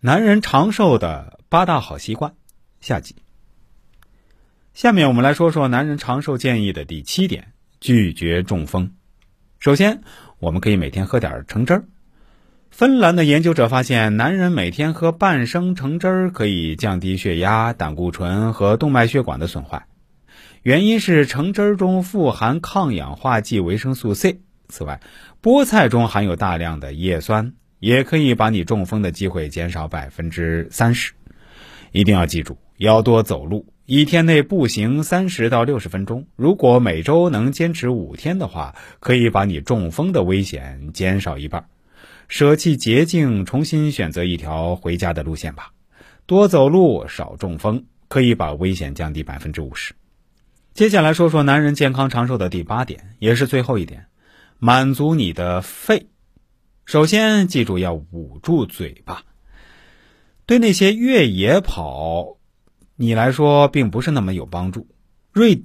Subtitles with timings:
[0.00, 2.34] 男人长寿的八大好习惯，
[2.82, 3.16] 下集。
[4.74, 8.92] 下面我们来说说男人长寿建议的第七点：拒绝中风。
[9.58, 10.02] 首先，
[10.38, 11.84] 我们可以每天喝点橙汁儿。
[12.70, 19.86] 芬兰的研究者发现，男人每天喝半升橙汁儿可以降低血压、胆固醇和动脉血管的损坏。
[20.62, 24.42] 原因是橙汁儿中富含抗氧化剂维生素 C。
[24.68, 25.00] 此外，
[25.42, 27.54] 菠菜中含有大量的叶酸。
[27.86, 31.12] 也可以把你中风的机会减少百分之三十，
[31.92, 36.26] 一定要记住，要多走路，一天内步行三十到六十分钟。
[36.34, 41.64] 如果每周能坚持五天的话，可以把你中风的危险减少一半。
[42.26, 45.70] 舍弃捷径，重新选择一条回家的路线吧。
[46.26, 49.94] 多走路，少中风，可以把危险降低百分之五十。
[50.74, 54.06] 接下来说说男人健康长寿的第八点，也是最后一点，
[54.58, 56.08] 满足你的肺。
[56.86, 59.24] 首先，记住要捂住嘴巴。
[60.46, 62.36] 对那些越野跑，
[62.94, 64.86] 你来说并不是那么有帮助。
[65.32, 65.64] 瑞，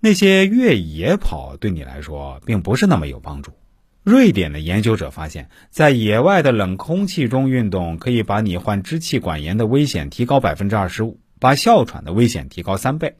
[0.00, 3.52] 那些越野跑对你来说并不是那么有帮助。
[4.02, 13.16] 瑞典的研究者发现，在野外的冷空气中运动，可以把你患支气管炎的危险提高百分之二十五，把哮喘的危险提高三倍。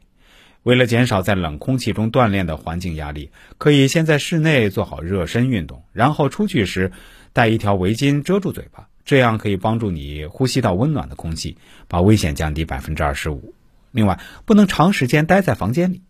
[0.65, 6.91] 为了减少在冷空气中锻炼的环境压力，可以先在室内做好热身运动，然后出去时
[7.33, 11.55] 带一条围巾遮住嘴巴，这样可以帮助你呼吸到温暖的空气，
[11.87, 13.53] 把危险降低百分之二十五。
[13.91, 16.01] 另外，不能长时间待在房间里。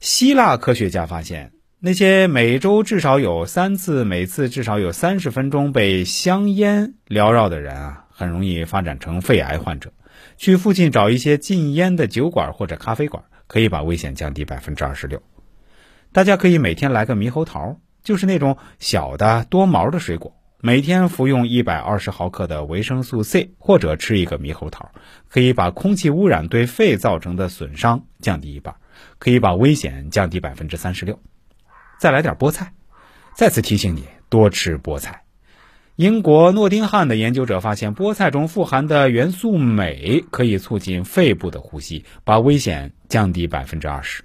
[0.00, 9.92] 希腊科学家发现，那些每周至少有三次、每次至少有三十分钟被香烟缭绕的人啊，很容易发展成肺癌患者。
[10.38, 13.22] 去附近找一些禁烟的酒馆或者咖啡馆。
[13.46, 15.22] 可以把危险降低百分之二十六。
[16.12, 20.34] 大家可以每天来个猕猴桃，就是那种小的多毛的水果。
[20.62, 24.90] 每天服用一百二十毫克的维生素 C，或者吃一个猕猴桃，
[25.28, 28.74] 可以把空气污染对肺造成的损伤降低一半，
[29.18, 31.20] 可以把危险降低百分之三十六。
[32.00, 32.72] 再来点菠菜，
[33.34, 35.25] 再次提醒你多吃菠菜。
[35.96, 44.22] 英国诺丁汉的研究者发现，菠菜中富含的元素镁可以促进肺部的呼吸，把危险降低百分之二十。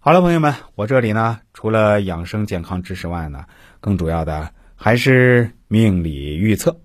[0.00, 3.46] 好了，朋友们，我这里呢，除了养生健康知识外呢，
[3.80, 6.78] 更主要的还是命理预测。